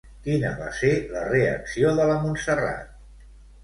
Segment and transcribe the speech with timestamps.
[0.27, 2.95] Quina va ser la reacció de la Montserrat?